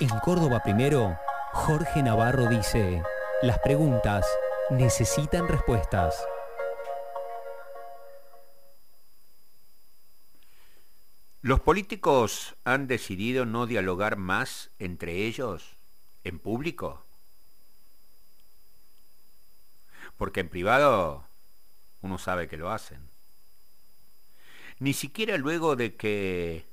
En 0.00 0.10
Córdoba 0.20 0.62
Primero, 0.62 1.18
Jorge 1.52 2.04
Navarro 2.04 2.48
dice, 2.48 3.02
las 3.42 3.58
preguntas 3.58 4.24
necesitan 4.70 5.48
respuestas. 5.48 6.24
Los 11.42 11.58
políticos 11.58 12.54
han 12.62 12.86
decidido 12.86 13.44
no 13.44 13.66
dialogar 13.66 14.16
más 14.16 14.70
entre 14.78 15.26
ellos 15.26 15.74
en 16.22 16.38
público. 16.38 17.04
Porque 20.16 20.38
en 20.38 20.48
privado 20.48 21.24
uno 22.02 22.18
sabe 22.18 22.46
que 22.46 22.56
lo 22.56 22.70
hacen. 22.70 23.00
Ni 24.78 24.92
siquiera 24.92 25.36
luego 25.38 25.74
de 25.74 25.96
que 25.96 26.67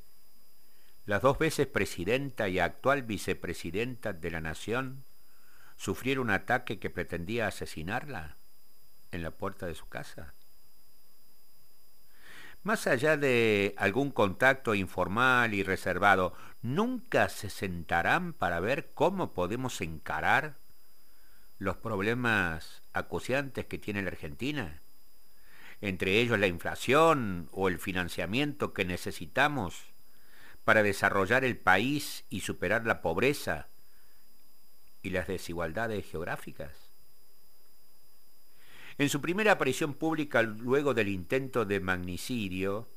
las 1.05 1.21
dos 1.21 1.37
veces 1.37 1.67
presidenta 1.67 2.49
y 2.49 2.59
actual 2.59 3.03
vicepresidenta 3.03 4.13
de 4.13 4.31
la 4.31 4.41
nación 4.41 5.03
sufrieron 5.77 6.25
un 6.25 6.31
ataque 6.31 6.79
que 6.79 6.89
pretendía 6.89 7.47
asesinarla 7.47 8.35
en 9.11 9.21
la 9.21 9.31
puerta 9.31 9.67
de 9.67 9.75
su 9.75 9.87
casa. 9.87 10.33
Más 12.63 12.87
allá 12.87 13.17
de 13.17 13.75
algún 13.77 14.09
contacto 14.09 14.73
informal 14.73 15.53
y 15.53 15.61
reservado, 15.61 16.33
¿nunca 16.63 17.29
se 17.29 17.51
sentarán 17.51 18.33
para 18.33 18.59
ver 18.59 18.89
cómo 18.95 19.33
podemos 19.33 19.81
encarar 19.81 20.55
los 21.59 21.77
problemas 21.77 22.81
acuciantes 22.93 23.65
que 23.67 23.77
tiene 23.77 24.01
la 24.01 24.07
Argentina? 24.07 24.81
Entre 25.81 26.19
ellos 26.19 26.39
la 26.39 26.47
inflación 26.47 27.49
o 27.51 27.67
el 27.67 27.77
financiamiento 27.77 28.73
que 28.73 28.85
necesitamos 28.85 29.94
para 30.65 30.83
desarrollar 30.83 31.45
el 31.45 31.55
país 31.55 32.25
y 32.29 32.41
superar 32.41 32.85
la 32.85 33.01
pobreza 33.01 33.67
y 35.01 35.11
las 35.11 35.27
desigualdades 35.27 36.05
geográficas? 36.09 36.71
En 38.97 39.09
su 39.09 39.21
primera 39.21 39.53
aparición 39.53 39.93
pública 39.93 40.41
luego 40.41 40.93
del 40.93 41.09
intento 41.09 41.65
de 41.65 41.79
magnicidio, 41.79 42.87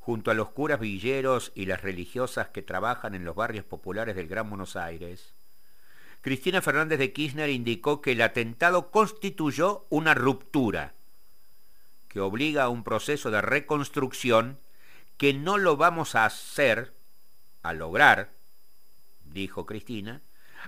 junto 0.00 0.30
a 0.30 0.34
los 0.34 0.50
curas 0.50 0.80
villeros 0.80 1.52
y 1.54 1.66
las 1.66 1.82
religiosas 1.82 2.48
que 2.48 2.62
trabajan 2.62 3.14
en 3.14 3.24
los 3.24 3.34
barrios 3.34 3.64
populares 3.64 4.16
del 4.16 4.28
Gran 4.28 4.48
Buenos 4.48 4.76
Aires, 4.76 5.34
Cristina 6.20 6.62
Fernández 6.62 6.98
de 6.98 7.12
Kirchner 7.12 7.48
indicó 7.48 8.00
que 8.00 8.12
el 8.12 8.22
atentado 8.22 8.90
constituyó 8.90 9.86
una 9.88 10.14
ruptura 10.14 10.94
que 12.08 12.20
obliga 12.20 12.64
a 12.64 12.68
un 12.68 12.84
proceso 12.84 13.30
de 13.30 13.40
reconstrucción 13.40 14.58
que 15.18 15.34
no 15.34 15.58
lo 15.58 15.76
vamos 15.76 16.14
a 16.14 16.24
hacer, 16.24 16.94
a 17.62 17.74
lograr, 17.74 18.30
dijo 19.24 19.66
Cristina, 19.66 20.22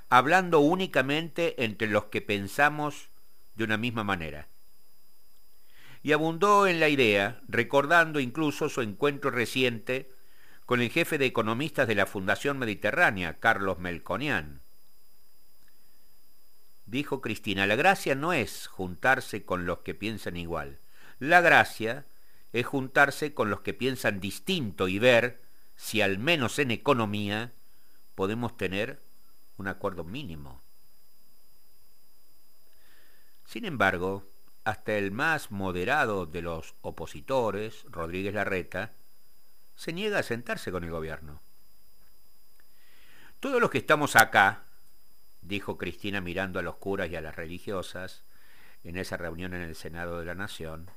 hablando 0.09 0.61
únicamente 0.61 1.65
entre 1.65 1.89
los 1.89 2.07
que 2.07 2.21
pensamos 2.21 3.09
de 3.55 3.65
una 3.65 3.77
misma 3.77 4.05
manera. 4.05 4.49
Y 6.03 6.13
abundó 6.13 6.67
en 6.67 6.81
la 6.81 6.89
idea, 6.89 7.41
recordando 7.49 8.21
incluso 8.21 8.69
su 8.69 8.83
encuentro 8.83 9.31
reciente 9.31 10.11
con 10.67 10.81
el 10.81 10.91
jefe 10.91 11.19
de 11.19 11.27
economistas 11.27 11.87
de 11.87 11.95
la 11.95 12.07
Fundación 12.07 12.59
Mediterránea, 12.59 13.39
Carlos 13.39 13.79
Melconian. 13.79 14.61
Dijo 16.87 17.21
Cristina, 17.21 17.67
la 17.67 17.77
gracia 17.77 18.17
no 18.17 18.33
es 18.33 18.67
juntarse 18.67 19.45
con 19.45 19.67
los 19.67 19.81
que 19.81 19.95
piensan 19.95 20.37
igual. 20.37 20.79
La 21.21 21.41
gracia 21.41 22.05
es 22.53 22.67
juntarse 22.67 23.35
con 23.35 23.51
los 23.51 23.61
que 23.61 23.75
piensan 23.75 24.21
distinto 24.21 24.89
y 24.89 24.99
ver 24.99 25.41
si 25.77 26.03
al 26.03 26.19
menos 26.19 26.59
en 26.59 26.71
economía 26.71 27.53
podemos 28.15 28.57
tener 28.57 29.01
un 29.57 29.69
acuerdo 29.69 30.05
mínimo. 30.05 30.61
Sin 33.47 33.65
embargo, 33.65 34.25
hasta 34.65 34.97
el 34.97 35.11
más 35.11 35.51
moderado 35.51 36.27
de 36.27 36.43
los 36.43 36.75
opositores, 36.83 37.85
Rodríguez 37.91 38.35
Larreta, 38.35 38.93
se 39.75 39.93
niega 39.93 40.19
a 40.19 40.23
sentarse 40.23 40.71
con 40.71 40.85
el 40.85 40.91
gobierno. 40.91 41.41
Todos 43.41 43.61
los 43.61 43.71
que 43.71 43.79
estamos 43.79 44.17
acá, 44.17 44.65
dijo 45.41 45.79
Cristina 45.79 46.21
mirando 46.21 46.59
a 46.59 46.63
los 46.63 46.77
curas 46.77 47.11
y 47.11 47.17
a 47.17 47.23
las 47.23 47.37
religiosas 47.37 48.23
en 48.85 48.99
esa 48.99 49.17
reunión 49.17 49.55
en 49.55 49.63
el 49.63 49.75
Senado 49.75 50.19
de 50.19 50.27
la 50.27 50.35
Nación, 50.35 50.91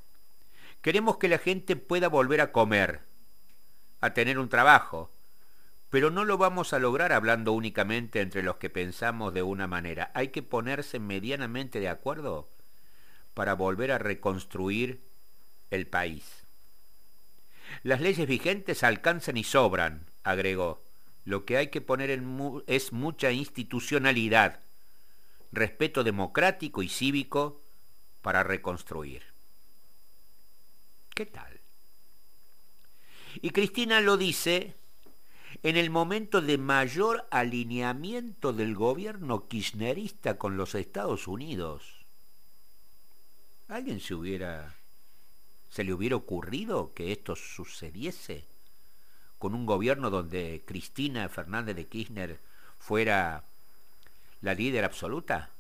Queremos 0.84 1.16
que 1.16 1.30
la 1.30 1.38
gente 1.38 1.78
pueda 1.78 2.10
volver 2.10 2.42
a 2.42 2.52
comer, 2.52 3.00
a 4.02 4.14
tener 4.14 4.38
un 4.38 4.50
trabajo, 4.50 5.10
pero 5.90 6.12
no 6.12 6.26
lo 6.26 6.38
vamos 6.38 6.74
a 6.74 6.80
lograr 6.80 7.14
hablando 7.14 7.54
únicamente 7.54 8.20
entre 8.20 8.44
los 8.44 8.58
que 8.58 8.70
pensamos 8.70 9.34
de 9.34 9.44
una 9.44 9.66
manera. 9.66 10.12
Hay 10.14 10.28
que 10.28 10.44
ponerse 10.44 11.00
medianamente 11.00 11.80
de 11.80 11.88
acuerdo 11.88 12.50
para 13.34 13.54
volver 13.54 13.94
a 13.94 13.98
reconstruir 13.98 15.00
el 15.72 15.88
país. 15.88 16.44
Las 17.84 18.02
leyes 18.02 18.28
vigentes 18.28 18.84
alcanzan 18.84 19.38
y 19.38 19.46
sobran, 19.46 20.08
agregó. 20.26 20.84
Lo 21.24 21.46
que 21.46 21.56
hay 21.56 21.68
que 21.68 21.80
poner 21.80 22.10
en 22.10 22.62
es 22.68 22.92
mucha 22.92 23.32
institucionalidad, 23.32 24.60
respeto 25.54 26.04
democrático 26.04 26.84
y 26.84 26.90
cívico 26.90 27.62
para 28.22 28.44
reconstruir. 28.44 29.33
¿Qué 31.14 31.28
tal? 31.28 31.60
Y 33.36 33.52
Cristina 33.52 34.02
lo 34.02 34.18
dice 34.18 34.74
en 35.62 35.78
el 35.78 35.92
momento 35.92 36.42
de 36.42 36.58
mayor 36.58 37.28
alineamiento 37.30 38.52
del 38.52 38.74
gobierno 38.74 39.48
kirchnerista 39.48 40.38
con 40.38 40.58
los 40.58 40.74
Estados 40.74 41.28
Unidos. 41.28 42.06
¿Alguien 43.68 44.00
se 44.00 44.16
hubiera 44.16 44.76
se 45.70 45.84
le 45.84 45.94
hubiera 45.94 46.16
ocurrido 46.16 46.94
que 46.94 47.12
esto 47.12 47.36
sucediese 47.36 48.46
con 49.40 49.56
un 49.56 49.66
gobierno 49.66 50.12
donde 50.12 50.64
Cristina 50.66 51.30
Fernández 51.30 51.76
de 51.76 51.88
Kirchner 51.88 52.40
fuera 52.78 53.44
la 54.42 54.54
líder 54.54 54.84
absoluta? 54.84 55.52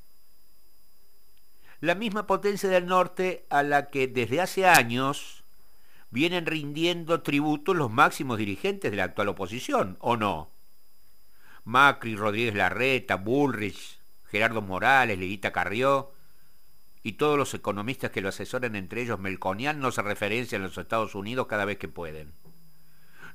La 1.79 1.95
misma 1.95 2.25
potencia 2.27 2.69
del 2.69 2.85
norte 2.85 3.45
a 3.49 3.61
la 3.61 3.89
que 3.89 4.07
desde 4.07 4.41
hace 4.41 4.65
años 4.65 5.42
vienen 6.13 6.45
rindiendo 6.45 7.23
tributo 7.23 7.73
los 7.73 7.89
máximos 7.89 8.37
dirigentes 8.37 8.91
de 8.91 8.97
la 8.97 9.05
actual 9.05 9.29
oposición, 9.29 9.97
¿o 9.99 10.15
no? 10.15 10.51
Macri, 11.65 12.15
Rodríguez 12.15 12.53
Larreta, 12.53 13.15
Bullrich, 13.15 13.97
Gerardo 14.29 14.61
Morales, 14.61 15.17
Lilita 15.17 15.51
Carrió 15.51 16.11
y 17.01 17.13
todos 17.13 17.35
los 17.35 17.55
economistas 17.55 18.11
que 18.11 18.21
lo 18.21 18.29
asesoran, 18.29 18.75
entre 18.75 19.01
ellos 19.01 19.19
Melconian, 19.19 19.79
no 19.79 19.91
se 19.91 20.03
referencian 20.03 20.61
a 20.61 20.65
los 20.65 20.77
Estados 20.77 21.15
Unidos 21.15 21.47
cada 21.47 21.65
vez 21.65 21.79
que 21.79 21.87
pueden. 21.87 22.31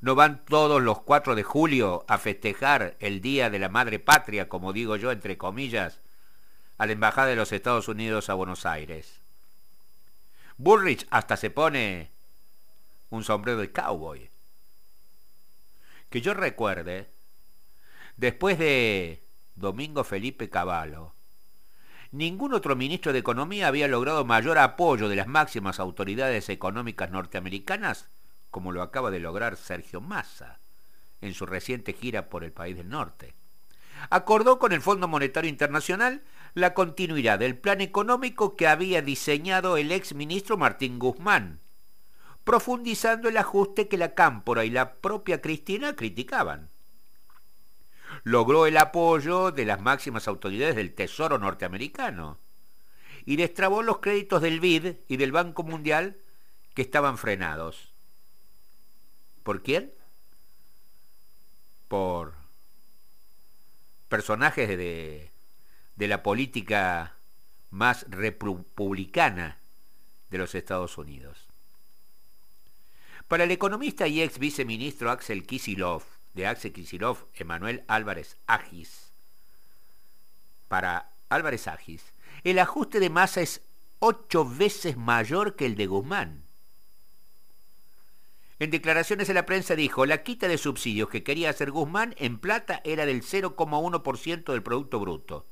¿No 0.00 0.14
van 0.14 0.44
todos 0.44 0.80
los 0.80 1.00
4 1.00 1.34
de 1.34 1.42
julio 1.42 2.04
a 2.06 2.16
festejar 2.18 2.96
el 3.00 3.20
Día 3.20 3.50
de 3.50 3.58
la 3.58 3.68
Madre 3.68 3.98
Patria, 3.98 4.48
como 4.48 4.72
digo 4.72 4.94
yo, 4.94 5.10
entre 5.10 5.36
comillas, 5.36 6.00
a 6.78 6.86
la 6.86 6.92
Embajada 6.92 7.26
de 7.26 7.36
los 7.36 7.50
Estados 7.50 7.88
Unidos 7.88 8.30
a 8.30 8.34
Buenos 8.34 8.66
Aires? 8.66 9.20
Bullrich 10.58 11.08
hasta 11.10 11.36
se 11.36 11.50
pone 11.50 12.16
un 13.10 13.24
sombrero 13.24 13.60
de 13.60 13.72
cowboy. 13.72 14.30
Que 16.10 16.20
yo 16.20 16.34
recuerde, 16.34 17.10
después 18.16 18.58
de 18.58 19.22
Domingo 19.54 20.04
Felipe 20.04 20.48
Cavallo, 20.48 21.12
ningún 22.10 22.54
otro 22.54 22.76
ministro 22.76 23.12
de 23.12 23.18
Economía 23.18 23.68
había 23.68 23.88
logrado 23.88 24.24
mayor 24.24 24.58
apoyo 24.58 25.08
de 25.08 25.16
las 25.16 25.26
máximas 25.26 25.78
autoridades 25.80 26.48
económicas 26.48 27.10
norteamericanas 27.10 28.08
como 28.50 28.72
lo 28.72 28.82
acaba 28.82 29.10
de 29.10 29.20
lograr 29.20 29.56
Sergio 29.56 30.00
Massa 30.00 30.58
en 31.20 31.34
su 31.34 31.46
reciente 31.46 31.92
gira 31.92 32.28
por 32.28 32.44
el 32.44 32.52
país 32.52 32.76
del 32.76 32.88
norte. 32.88 33.34
Acordó 34.10 34.58
con 34.58 34.72
el 34.72 34.80
Fondo 34.80 35.08
Monetario 35.08 35.50
Internacional 35.50 36.22
la 36.54 36.72
continuidad 36.72 37.40
del 37.40 37.56
plan 37.56 37.80
económico 37.80 38.56
que 38.56 38.68
había 38.68 39.02
diseñado 39.02 39.76
el 39.76 39.90
ex 39.92 40.14
ministro 40.14 40.56
Martín 40.56 40.98
Guzmán 40.98 41.60
profundizando 42.48 43.28
el 43.28 43.36
ajuste 43.36 43.88
que 43.88 43.98
la 43.98 44.14
Cámpora 44.14 44.64
y 44.64 44.70
la 44.70 44.94
propia 44.94 45.42
Cristina 45.42 45.94
criticaban. 45.94 46.70
Logró 48.24 48.64
el 48.64 48.78
apoyo 48.78 49.50
de 49.50 49.66
las 49.66 49.82
máximas 49.82 50.26
autoridades 50.28 50.74
del 50.74 50.94
Tesoro 50.94 51.36
norteamericano 51.36 52.38
y 53.26 53.36
destrabó 53.36 53.82
los 53.82 53.98
créditos 53.98 54.40
del 54.40 54.60
BID 54.60 54.94
y 55.08 55.18
del 55.18 55.30
Banco 55.30 55.62
Mundial 55.62 56.16
que 56.72 56.80
estaban 56.80 57.18
frenados. 57.18 57.92
¿Por 59.42 59.62
quién? 59.62 59.92
Por 61.86 62.32
personajes 64.08 64.68
de, 64.70 65.30
de 65.96 66.08
la 66.08 66.22
política 66.22 67.14
más 67.68 68.06
republicana 68.08 69.58
de 70.30 70.38
los 70.38 70.54
Estados 70.54 70.96
Unidos. 70.96 71.47
Para 73.28 73.44
el 73.44 73.50
economista 73.50 74.08
y 74.08 74.22
ex 74.22 74.38
viceministro 74.38 75.10
Axel 75.10 75.46
Kisilov 75.46 76.02
de 76.32 76.46
Axel 76.46 76.72
Kicillof, 76.72 77.24
Emanuel 77.34 77.84
Álvarez 77.88 78.36
Agis. 78.46 79.10
Para 80.68 81.10
Álvarez 81.28 81.66
Agis, 81.66 82.04
el 82.44 82.58
ajuste 82.58 83.00
de 83.00 83.10
masa 83.10 83.40
es 83.40 83.60
ocho 83.98 84.48
veces 84.48 84.96
mayor 84.96 85.56
que 85.56 85.66
el 85.66 85.74
de 85.74 85.86
Guzmán. 85.86 86.42
En 88.60 88.70
declaraciones 88.70 89.28
a 89.28 89.34
la 89.34 89.46
prensa 89.46 89.76
dijo, 89.76 90.06
la 90.06 90.22
quita 90.22 90.48
de 90.48 90.58
subsidios 90.58 91.08
que 91.08 91.22
quería 91.22 91.50
hacer 91.50 91.70
Guzmán 91.70 92.14
en 92.18 92.38
plata 92.38 92.80
era 92.84 93.04
del 93.04 93.22
0,1% 93.22 94.52
del 94.52 94.62
Producto 94.62 95.00
Bruto. 95.00 95.46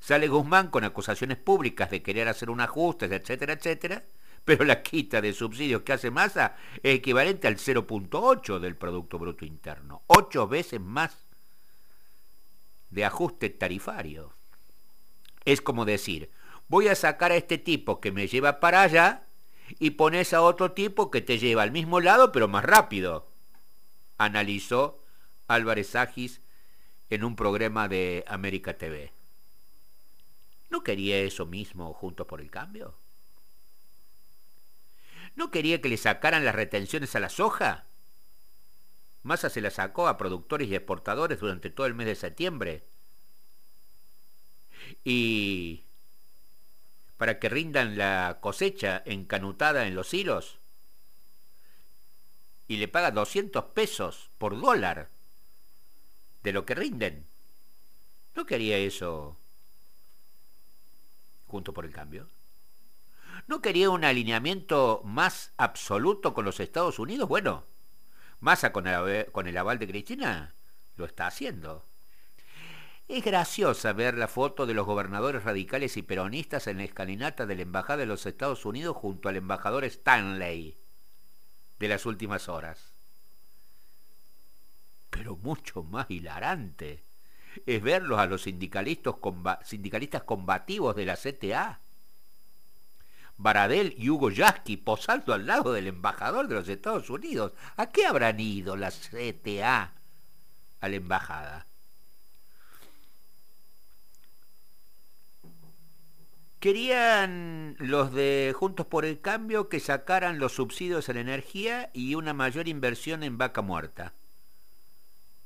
Sale 0.00 0.28
Guzmán 0.28 0.68
con 0.68 0.84
acusaciones 0.84 1.38
públicas 1.38 1.90
de 1.90 2.02
querer 2.02 2.28
hacer 2.28 2.48
un 2.48 2.60
ajuste, 2.60 3.06
etcétera, 3.06 3.54
etcétera, 3.54 4.04
pero 4.44 4.64
la 4.64 4.82
quita 4.82 5.20
de 5.20 5.32
subsidios 5.32 5.82
que 5.82 5.92
hace 5.92 6.10
Massa 6.10 6.56
es 6.82 6.96
equivalente 6.96 7.48
al 7.48 7.56
0.8 7.56 8.58
del 8.58 8.76
Producto 8.76 9.18
Bruto 9.18 9.44
Interno, 9.44 10.02
ocho 10.06 10.46
veces 10.46 10.80
más 10.80 11.16
de 12.90 13.04
ajuste 13.04 13.50
tarifario. 13.50 14.32
Es 15.44 15.60
como 15.60 15.84
decir, 15.84 16.30
voy 16.68 16.88
a 16.88 16.94
sacar 16.94 17.32
a 17.32 17.36
este 17.36 17.58
tipo 17.58 18.00
que 18.00 18.12
me 18.12 18.28
lleva 18.28 18.60
para 18.60 18.82
allá 18.82 19.22
y 19.78 19.90
pones 19.90 20.32
a 20.32 20.42
otro 20.42 20.72
tipo 20.72 21.10
que 21.10 21.20
te 21.20 21.38
lleva 21.38 21.62
al 21.62 21.72
mismo 21.72 22.00
lado 22.00 22.30
pero 22.30 22.48
más 22.48 22.64
rápido, 22.64 23.26
analizó 24.18 25.00
Álvarez 25.48 25.96
Agis 25.96 26.40
en 27.10 27.24
un 27.24 27.36
programa 27.36 27.88
de 27.88 28.24
América 28.28 28.76
TV. 28.76 29.12
¿No 30.70 30.82
quería 30.82 31.18
eso 31.18 31.46
mismo 31.46 31.92
Juntos 31.92 32.26
por 32.26 32.40
el 32.40 32.50
Cambio? 32.50 32.94
¿No 35.36 35.50
quería 35.50 35.80
que 35.80 35.88
le 35.88 35.96
sacaran 35.96 36.44
las 36.44 36.54
retenciones 36.54 37.14
a 37.16 37.20
la 37.20 37.28
soja? 37.28 37.84
Massa 39.22 39.50
se 39.50 39.60
la 39.60 39.70
sacó 39.70 40.06
a 40.06 40.18
productores 40.18 40.68
y 40.68 40.74
exportadores 40.74 41.40
durante 41.40 41.70
todo 41.70 41.86
el 41.86 41.94
mes 41.94 42.06
de 42.06 42.14
septiembre. 42.14 42.82
Y 45.02 45.82
para 47.16 47.38
que 47.38 47.48
rindan 47.48 47.96
la 47.96 48.38
cosecha 48.40 49.02
encanutada 49.06 49.86
en 49.86 49.94
los 49.94 50.12
hilos 50.12 50.58
y 52.68 52.76
le 52.76 52.88
paga 52.88 53.10
200 53.10 53.64
pesos 53.66 54.30
por 54.38 54.60
dólar 54.60 55.08
de 56.42 56.52
lo 56.52 56.66
que 56.66 56.74
rinden. 56.74 57.24
¿No 58.34 58.44
quería 58.46 58.76
eso 58.78 59.36
junto 61.46 61.72
por 61.72 61.84
el 61.84 61.92
cambio? 61.92 62.33
¿No 63.46 63.60
quería 63.60 63.90
un 63.90 64.04
alineamiento 64.04 65.02
más 65.04 65.52
absoluto 65.56 66.32
con 66.32 66.44
los 66.44 66.60
Estados 66.60 66.98
Unidos? 66.98 67.28
Bueno, 67.28 67.64
Massa 68.40 68.72
con 68.72 68.86
el, 68.86 69.30
con 69.32 69.46
el 69.46 69.56
aval 69.56 69.78
de 69.78 69.86
Cristina 69.86 70.54
lo 70.96 71.04
está 71.04 71.26
haciendo. 71.26 71.84
Es 73.06 73.22
graciosa 73.22 73.92
ver 73.92 74.16
la 74.16 74.28
foto 74.28 74.64
de 74.64 74.72
los 74.72 74.86
gobernadores 74.86 75.44
radicales 75.44 75.96
y 75.98 76.02
peronistas 76.02 76.66
en 76.66 76.78
la 76.78 76.84
escalinata 76.84 77.44
de 77.44 77.56
la 77.56 77.62
Embajada 77.62 77.98
de 77.98 78.06
los 78.06 78.24
Estados 78.24 78.64
Unidos 78.64 78.96
junto 78.96 79.28
al 79.28 79.36
embajador 79.36 79.84
Stanley 79.84 80.76
de 81.78 81.88
las 81.88 82.06
últimas 82.06 82.48
horas. 82.48 82.92
Pero 85.10 85.36
mucho 85.36 85.82
más 85.82 86.10
hilarante 86.10 87.02
es 87.66 87.82
verlos 87.82 88.18
a 88.18 88.26
los 88.26 88.42
sindicalistas, 88.42 89.14
sindicalistas 89.64 90.22
combativos 90.22 90.96
de 90.96 91.04
la 91.04 91.16
CTA. 91.16 91.80
Baradel 93.36 93.94
y 93.98 94.10
Hugo 94.10 94.30
Yasky 94.30 94.76
posando 94.76 95.34
al 95.34 95.46
lado 95.46 95.72
del 95.72 95.88
embajador 95.88 96.48
de 96.48 96.54
los 96.54 96.68
Estados 96.68 97.10
Unidos. 97.10 97.52
¿A 97.76 97.90
qué 97.90 98.06
habrán 98.06 98.38
ido 98.40 98.76
la 98.76 98.90
CTA 98.90 99.92
a 100.80 100.88
la 100.88 100.96
embajada? 100.96 101.66
Querían 106.60 107.76
los 107.78 108.14
de 108.14 108.54
Juntos 108.56 108.86
por 108.86 109.04
el 109.04 109.20
Cambio 109.20 109.68
que 109.68 109.80
sacaran 109.80 110.38
los 110.38 110.54
subsidios 110.54 111.08
a 111.08 111.12
la 111.12 111.20
energía 111.20 111.90
y 111.92 112.14
una 112.14 112.32
mayor 112.32 112.68
inversión 112.68 113.22
en 113.22 113.36
vaca 113.36 113.60
muerta. 113.60 114.14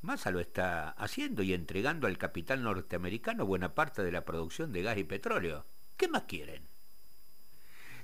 Massa 0.00 0.30
lo 0.30 0.38
está 0.38 0.90
haciendo 0.90 1.42
y 1.42 1.54
entregando 1.54 2.06
al 2.06 2.18
capital 2.18 2.62
norteamericano 2.62 3.44
buena 3.46 3.74
parte 3.74 4.04
de 4.04 4.12
la 4.12 4.24
producción 4.24 4.72
de 4.72 4.82
gas 4.82 4.96
y 4.96 5.02
petróleo. 5.02 5.64
¿Qué 5.96 6.06
más 6.06 6.22
quieren? 6.22 6.62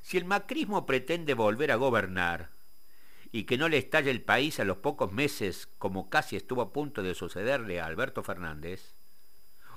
Si 0.04 0.18
el 0.18 0.26
macrismo 0.26 0.84
pretende 0.84 1.32
volver 1.32 1.72
a 1.72 1.76
gobernar 1.76 2.50
y 3.32 3.44
que 3.44 3.56
no 3.56 3.70
le 3.70 3.78
estalle 3.78 4.10
el 4.10 4.20
país 4.20 4.60
a 4.60 4.64
los 4.64 4.76
pocos 4.76 5.10
meses 5.10 5.66
como 5.78 6.10
casi 6.10 6.36
estuvo 6.36 6.60
a 6.60 6.74
punto 6.74 7.02
de 7.02 7.14
sucederle 7.14 7.80
a 7.80 7.86
Alberto 7.86 8.22
Fernández, 8.22 8.92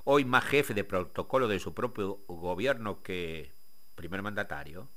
hoy 0.03 0.25
más 0.25 0.43
jefe 0.43 0.73
de 0.73 0.83
protocolo 0.83 1.47
de 1.47 1.61
su 1.61 1.73
propio 1.73 2.19
gobierno 2.27 3.01
que 3.01 3.53
primer 3.95 4.21
mandatario, 4.21 4.89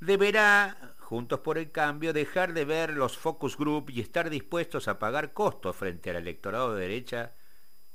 deberá, 0.00 0.96
juntos 0.98 1.38
por 1.38 1.56
el 1.56 1.70
cambio, 1.70 2.12
dejar 2.12 2.54
de 2.54 2.64
ver 2.64 2.90
los 2.90 3.16
focus 3.16 3.56
group 3.56 3.90
y 3.90 4.00
estar 4.00 4.30
dispuestos 4.30 4.88
a 4.88 4.98
pagar 4.98 5.32
costos 5.32 5.76
frente 5.76 6.10
al 6.10 6.16
electorado 6.16 6.74
de 6.74 6.88
derecha 6.88 7.34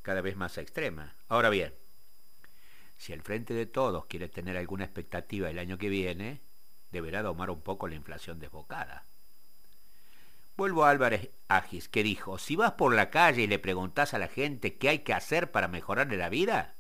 cada 0.04 0.22
vez 0.22 0.38
más 0.38 0.57
extrema. 0.57 1.16
Ahora 1.27 1.50
bien, 1.50 1.74
si 2.97 3.13
el 3.13 3.21
Frente 3.21 3.53
de 3.53 3.65
Todos 3.65 4.06
quiere 4.06 4.30
tener 4.30 4.57
alguna 4.57 4.86
expectativa 4.86 5.50
el 5.50 5.59
año 5.59 5.77
que 5.77 5.89
viene, 5.89 6.39
deberá 6.92 7.21
domar 7.21 7.50
un 7.50 7.62
poco 7.62 7.88
la 7.88 7.95
inflación 7.95 8.39
desbocada. 8.39 9.03
Vuelvo 10.57 10.86
a 10.86 10.89
Álvarez 10.89 11.30
Agis, 11.50 11.89
que 11.89 12.03
dijo, 12.03 12.38
si 12.38 12.56
vas 12.56 12.74
por 12.74 12.94
la 12.94 13.09
calle 13.09 13.44
y 13.44 13.47
le 13.47 13.59
preguntas 13.59 14.13
a 14.13 14.19
la 14.19 14.30
gente 14.30 14.75
qué 14.75 14.89
hay 14.89 15.00
que 15.00 15.13
hacer 15.13 15.51
para 15.51 15.68
mejorarle 15.68 16.15
la 16.15 16.30
vida, 16.30 16.75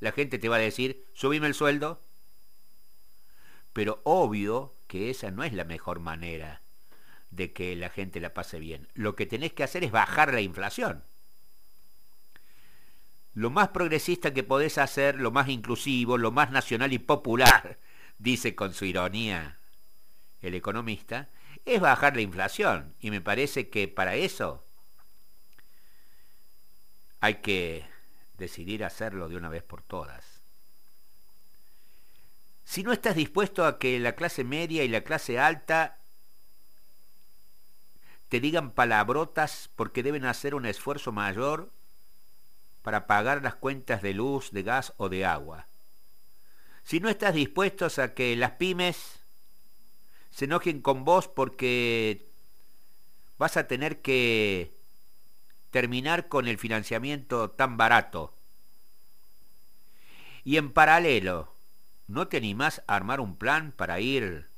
la 0.00 0.12
gente 0.12 0.38
te 0.38 0.48
va 0.48 0.56
a 0.56 0.60
decir, 0.60 1.04
subime 1.12 1.46
el 1.46 1.54
sueldo. 1.54 2.00
Pero 3.74 4.00
obvio 4.04 4.74
que 4.86 5.10
esa 5.10 5.30
no 5.30 5.44
es 5.44 5.52
la 5.52 5.64
mejor 5.64 6.00
manera 6.00 6.62
de 7.30 7.52
que 7.52 7.76
la 7.76 7.90
gente 7.90 8.20
la 8.20 8.32
pase 8.32 8.58
bien. 8.58 8.88
Lo 8.94 9.14
que 9.14 9.26
tenés 9.26 9.52
que 9.52 9.62
hacer 9.62 9.84
es 9.84 9.90
bajar 9.90 10.32
la 10.32 10.40
inflación. 10.40 11.04
Lo 13.34 13.50
más 13.50 13.68
progresista 13.68 14.34
que 14.34 14.42
podés 14.42 14.78
hacer, 14.78 15.16
lo 15.16 15.30
más 15.30 15.48
inclusivo, 15.48 16.18
lo 16.18 16.32
más 16.32 16.50
nacional 16.50 16.92
y 16.92 16.98
popular, 16.98 17.78
dice 18.18 18.54
con 18.54 18.74
su 18.74 18.84
ironía 18.84 19.58
el 20.40 20.54
economista, 20.54 21.28
es 21.64 21.80
bajar 21.80 22.14
la 22.14 22.22
inflación. 22.22 22.94
Y 23.00 23.10
me 23.10 23.20
parece 23.20 23.68
que 23.68 23.88
para 23.88 24.14
eso 24.16 24.64
hay 27.20 27.36
que 27.36 27.84
decidir 28.36 28.84
hacerlo 28.84 29.28
de 29.28 29.36
una 29.36 29.48
vez 29.48 29.62
por 29.62 29.82
todas. 29.82 30.24
Si 32.64 32.82
no 32.82 32.92
estás 32.92 33.16
dispuesto 33.16 33.64
a 33.64 33.78
que 33.78 33.98
la 33.98 34.14
clase 34.14 34.44
media 34.44 34.84
y 34.84 34.88
la 34.88 35.02
clase 35.02 35.38
alta 35.38 35.98
te 38.28 38.40
digan 38.40 38.72
palabrotas 38.72 39.70
porque 39.74 40.02
deben 40.02 40.26
hacer 40.26 40.54
un 40.54 40.66
esfuerzo 40.66 41.10
mayor 41.10 41.72
para 42.88 43.06
pagar 43.06 43.42
las 43.42 43.54
cuentas 43.54 44.00
de 44.00 44.14
luz, 44.14 44.50
de 44.50 44.62
gas 44.62 44.94
o 44.96 45.10
de 45.10 45.26
agua. 45.26 45.66
Si 46.84 47.00
no 47.00 47.10
estás 47.10 47.34
dispuesto 47.34 47.86
a 48.00 48.14
que 48.14 48.34
las 48.34 48.52
pymes 48.52 49.20
se 50.30 50.46
enojen 50.46 50.80
con 50.80 51.04
vos 51.04 51.28
porque 51.28 52.30
vas 53.36 53.58
a 53.58 53.66
tener 53.66 54.00
que 54.00 54.72
terminar 55.70 56.28
con 56.28 56.48
el 56.48 56.56
financiamiento 56.56 57.50
tan 57.50 57.76
barato. 57.76 58.32
Y 60.42 60.56
en 60.56 60.72
paralelo, 60.72 61.52
¿no 62.06 62.28
te 62.28 62.38
animás 62.38 62.82
a 62.86 62.96
armar 62.96 63.20
un 63.20 63.36
plan 63.36 63.70
para 63.72 64.00
ir 64.00 64.48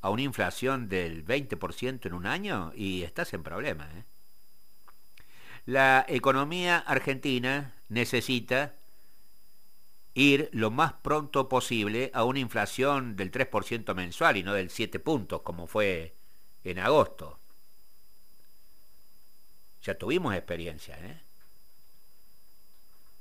a 0.00 0.08
una 0.08 0.22
inflación 0.22 0.88
del 0.88 1.26
20% 1.26 2.06
en 2.06 2.14
un 2.14 2.24
año? 2.24 2.72
Y 2.74 3.02
estás 3.02 3.34
en 3.34 3.42
problema. 3.42 3.86
¿eh? 3.98 4.04
La 5.66 6.06
economía 6.08 6.78
argentina 6.78 7.74
necesita 7.88 8.74
ir 10.14 10.48
lo 10.52 10.70
más 10.70 10.92
pronto 10.92 11.48
posible 11.48 12.12
a 12.14 12.22
una 12.22 12.38
inflación 12.38 13.16
del 13.16 13.32
3% 13.32 13.92
mensual 13.94 14.36
y 14.36 14.44
no 14.44 14.54
del 14.54 14.70
7 14.70 15.00
puntos 15.00 15.42
como 15.42 15.66
fue 15.66 16.14
en 16.62 16.78
agosto. 16.78 17.40
Ya 19.82 19.98
tuvimos 19.98 20.34
experiencia. 20.34 20.96
¿eh? 21.00 21.20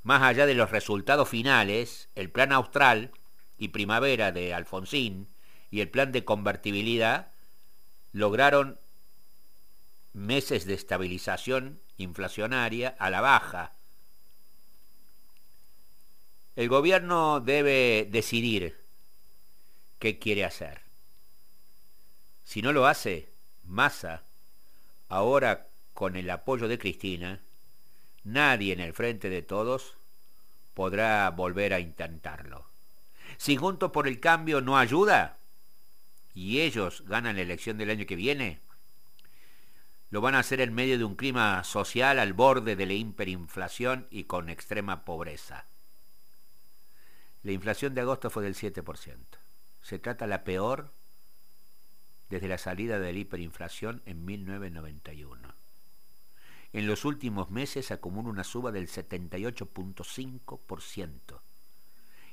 Más 0.03 0.21
allá 0.21 0.45
de 0.45 0.53
los 0.53 0.69
resultados 0.69 1.27
finales, 1.27 2.09
el 2.13 2.29
plan 2.29 2.51
austral 2.51 3.11
y 3.57 3.69
primavera 3.69 4.31
de 4.31 4.53
Alfonsín 4.53 5.27
y 5.71 5.81
el 5.81 5.89
plan 5.89 6.11
de 6.11 6.23
convertibilidad 6.23 7.31
lograron 8.13 8.79
meses 10.13 10.65
de 10.65 10.75
estabilización 10.75 11.79
inflacionaria 11.97 12.95
a 12.99 13.09
la 13.09 13.21
baja 13.21 13.71
el 16.55 16.69
gobierno 16.69 17.41
debe 17.41 18.07
decidir 18.09 18.77
qué 19.99 20.19
quiere 20.19 20.45
hacer. 20.45 20.81
Si 22.45 22.61
no 22.61 22.71
lo 22.71 22.87
hace, 22.87 23.27
Massa, 23.65 24.23
ahora 25.09 25.67
con 25.93 26.15
el 26.15 26.29
apoyo 26.29 26.67
de 26.69 26.77
Cristina, 26.77 27.41
nadie 28.23 28.71
en 28.71 28.79
el 28.79 28.93
frente 28.93 29.29
de 29.29 29.41
todos 29.41 29.95
podrá 30.73 31.29
volver 31.31 31.73
a 31.73 31.79
intentarlo. 31.79 32.65
Si 33.37 33.57
Juntos 33.57 33.91
por 33.91 34.07
el 34.07 34.21
Cambio 34.21 34.61
no 34.61 34.77
ayuda 34.77 35.37
y 36.33 36.61
ellos 36.61 37.03
ganan 37.05 37.35
la 37.35 37.41
elección 37.41 37.77
del 37.77 37.89
año 37.89 38.05
que 38.05 38.15
viene, 38.15 38.59
lo 40.15 40.21
van 40.21 40.35
a 40.35 40.39
hacer 40.39 40.61
en 40.61 40.73
medio 40.73 40.97
de 40.97 41.03
un 41.03 41.15
clima 41.15 41.61
social 41.65 42.19
al 42.19 42.31
borde 42.31 42.77
de 42.77 42.85
la 42.85 42.93
hiperinflación 42.93 44.07
y 44.09 44.23
con 44.23 44.49
extrema 44.49 45.03
pobreza. 45.03 45.65
La 47.43 47.51
inflación 47.51 47.93
de 47.93 47.99
agosto 47.99 48.29
fue 48.29 48.45
del 48.45 48.55
7%. 48.55 49.17
Se 49.81 49.99
trata 49.99 50.25
la 50.25 50.45
peor 50.45 50.93
desde 52.29 52.47
la 52.47 52.57
salida 52.57 52.97
de 52.97 53.11
la 53.11 53.19
hiperinflación 53.19 54.03
en 54.05 54.23
1991. 54.23 55.53
En 56.71 56.87
los 56.87 57.03
últimos 57.03 57.51
meses 57.51 57.91
acumula 57.91 58.29
una 58.29 58.45
suba 58.45 58.71
del 58.71 58.87
78.5% 58.87 61.41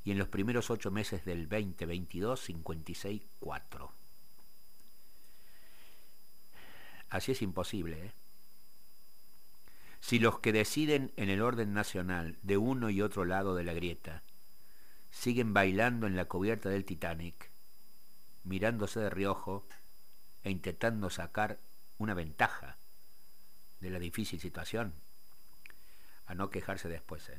y 0.05 0.13
en 0.13 0.19
los 0.19 0.29
primeros 0.29 0.71
ocho 0.71 0.93
meses 0.93 1.25
del 1.25 1.49
2022 1.49 2.49
56.4%. 2.49 4.02
Así 7.13 7.33
es 7.33 7.43
imposible. 7.43 8.07
¿eh? 8.07 8.13
Si 10.01 10.19
los 10.19 10.39
que 10.39 10.51
deciden 10.51 11.13
en 11.17 11.29
el 11.29 11.43
orden 11.43 11.75
nacional 11.75 12.39
de 12.41 12.57
uno 12.57 12.89
y 12.89 13.03
otro 13.03 13.27
lado 13.27 13.55
de 13.55 13.65
la 13.65 13.75
grieta 13.75 14.23
siguen 15.11 15.53
bailando 15.53 16.07
en 16.07 16.17
la 16.17 16.25
cubierta 16.25 16.71
del 16.71 16.87
Titanic, 16.87 17.51
mirándose 18.45 18.99
de 18.99 19.11
riojo 19.11 19.67
e 20.43 20.51
intentando 20.51 21.11
sacar 21.11 21.59
una 21.99 22.15
ventaja 22.15 22.79
de 23.81 23.91
la 23.91 23.99
difícil 23.99 24.41
situación, 24.41 24.95
a 26.25 26.35
no 26.35 26.49
quejarse 26.49 26.89
después. 26.89 27.29
¿eh? 27.29 27.39